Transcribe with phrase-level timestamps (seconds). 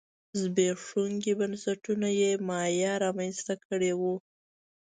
[0.39, 4.15] زبېښونکي بنسټونه چې مایا رامنځته کړي وو